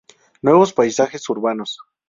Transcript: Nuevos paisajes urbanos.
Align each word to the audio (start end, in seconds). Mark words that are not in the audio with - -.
Nuevos 0.41 0.73
paisajes 0.73 1.29
urbanos. 1.29 1.77